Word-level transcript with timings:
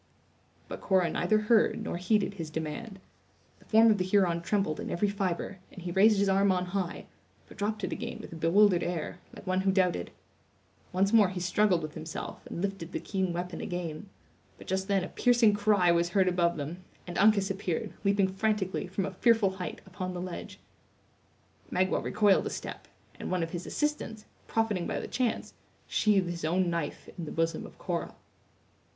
But 0.67 0.81
Cora 0.81 1.11
neither 1.11 1.41
heard 1.41 1.83
nor 1.83 1.97
heeded 1.97 2.33
his 2.33 2.49
demand. 2.49 2.97
The 3.59 3.65
form 3.65 3.91
of 3.91 3.99
the 3.99 4.03
Huron 4.03 4.41
trembled 4.41 4.79
in 4.79 4.89
every 4.89 5.07
fibre, 5.09 5.59
and 5.71 5.83
he 5.83 5.91
raised 5.91 6.17
his 6.17 6.27
arm 6.27 6.51
on 6.51 6.65
high, 6.73 7.05
but 7.47 7.55
dropped 7.57 7.83
it 7.83 7.91
again 7.91 8.17
with 8.19 8.33
a 8.33 8.35
bewildered 8.35 8.81
air, 8.81 9.19
like 9.35 9.45
one 9.45 9.61
who 9.61 9.71
doubted. 9.71 10.09
Once 10.91 11.13
more 11.13 11.29
he 11.29 11.39
struggled 11.39 11.83
with 11.83 11.93
himself 11.93 12.43
and 12.47 12.63
lifted 12.63 12.93
the 12.93 12.99
keen 12.99 13.31
weapon 13.31 13.61
again; 13.61 14.09
but 14.57 14.65
just 14.65 14.87
then 14.87 15.03
a 15.03 15.07
piercing 15.07 15.53
cry 15.53 15.91
was 15.91 16.09
heard 16.09 16.27
above 16.27 16.57
them, 16.57 16.83
and 17.05 17.19
Uncas 17.19 17.51
appeared, 17.51 17.93
leaping 18.03 18.27
frantically, 18.27 18.87
from 18.87 19.05
a 19.05 19.11
fearful 19.13 19.51
height, 19.51 19.81
upon 19.85 20.15
the 20.15 20.19
ledge. 20.19 20.57
Magua 21.71 22.03
recoiled 22.03 22.47
a 22.47 22.49
step; 22.49 22.87
and 23.19 23.29
one 23.29 23.43
of 23.43 23.51
his 23.51 23.67
assistants, 23.67 24.25
profiting 24.47 24.87
by 24.87 24.99
the 24.99 25.07
chance, 25.07 25.53
sheathed 25.85 26.27
his 26.31 26.43
own 26.43 26.71
knife 26.71 27.07
in 27.19 27.25
the 27.25 27.31
bosom 27.31 27.67
of 27.67 27.77
Cora. 27.77 28.15